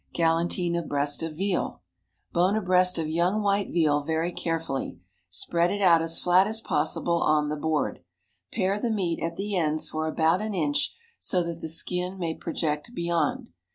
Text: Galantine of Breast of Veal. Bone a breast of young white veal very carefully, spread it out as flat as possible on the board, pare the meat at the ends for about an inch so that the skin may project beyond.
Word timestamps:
Galantine 0.15 0.75
of 0.77 0.89
Breast 0.89 1.21
of 1.21 1.35
Veal. 1.35 1.83
Bone 2.33 2.55
a 2.55 2.61
breast 2.63 2.97
of 2.97 3.07
young 3.07 3.43
white 3.43 3.71
veal 3.71 4.01
very 4.01 4.31
carefully, 4.31 4.97
spread 5.29 5.69
it 5.69 5.79
out 5.79 6.01
as 6.01 6.19
flat 6.19 6.47
as 6.47 6.59
possible 6.59 7.21
on 7.21 7.49
the 7.49 7.55
board, 7.55 8.03
pare 8.51 8.79
the 8.79 8.89
meat 8.89 9.19
at 9.21 9.35
the 9.35 9.55
ends 9.55 9.89
for 9.89 10.07
about 10.07 10.41
an 10.41 10.55
inch 10.55 10.95
so 11.19 11.43
that 11.43 11.61
the 11.61 11.69
skin 11.69 12.17
may 12.17 12.33
project 12.33 12.95
beyond. 12.95 13.51